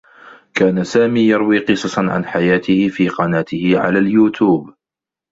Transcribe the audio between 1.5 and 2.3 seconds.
قصصا عن